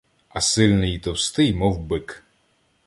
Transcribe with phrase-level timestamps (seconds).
[0.29, 2.23] А сильний і товстий, мов бик.